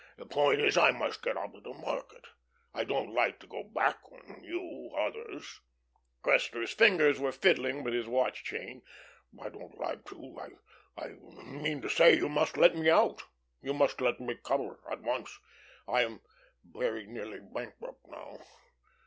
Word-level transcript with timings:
The 0.17 0.25
point 0.25 0.59
is 0.59 0.79
I 0.79 0.89
must 0.89 1.21
get 1.21 1.37
out 1.37 1.53
of 1.53 1.61
the 1.61 1.75
market. 1.75 2.25
I 2.73 2.83
don't 2.83 3.13
like 3.13 3.37
to 3.41 3.45
go 3.45 3.61
back 3.63 3.99
on 4.11 4.43
you 4.43 4.89
others" 4.97 5.59
Cressler's 6.23 6.73
fingers 6.73 7.19
were 7.19 7.31
fiddling 7.31 7.83
with 7.83 7.93
his 7.93 8.07
watch 8.07 8.43
chain 8.43 8.81
"I 9.39 9.49
don't 9.49 9.77
like 9.79 10.03
to 10.05 10.51
I 10.97 11.09
mean 11.43 11.83
to 11.83 11.87
say 11.91 12.15
you 12.17 12.29
must 12.29 12.57
let 12.57 12.75
me 12.75 12.89
out. 12.89 13.21
You 13.61 13.75
must 13.75 14.01
let 14.01 14.19
me 14.19 14.33
cover 14.43 14.79
at 14.89 15.03
once. 15.03 15.37
I 15.87 16.01
am 16.01 16.21
very 16.63 17.05
nearly 17.05 17.37
bankrupt 17.39 18.07
now. 18.07 18.39